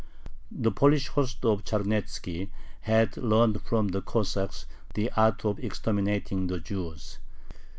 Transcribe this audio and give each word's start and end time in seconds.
The 0.51 0.71
Polish 0.71 1.09
hosts 1.09 1.45
of 1.45 1.63
Charnetzki 1.63 2.49
had 2.79 3.17
learned 3.17 3.61
from 3.61 3.89
the 3.89 4.01
Cossacks 4.01 4.65
the 4.95 5.11
art 5.11 5.45
of 5.45 5.59
exterminating 5.59 6.47
the 6.47 6.59
Jews. 6.59 7.19